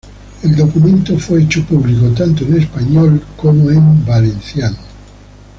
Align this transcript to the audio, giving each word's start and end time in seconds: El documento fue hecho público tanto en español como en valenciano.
El 0.41 0.55
documento 0.55 1.15
fue 1.19 1.43
hecho 1.43 1.63
público 1.63 2.07
tanto 2.17 2.43
en 2.43 2.57
español 2.57 3.21
como 3.37 3.69
en 3.69 4.03
valenciano. 4.03 4.77